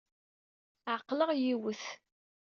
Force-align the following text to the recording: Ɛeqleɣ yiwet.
Ɛeqleɣ 0.93 1.29
yiwet. 1.41 1.83